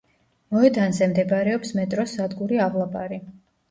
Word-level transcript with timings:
მოედანზე 0.55 1.09
მდებარეობს 1.13 1.77
მეტროს 1.83 2.19
სადგური 2.19 2.63
ავლაბარი. 2.69 3.27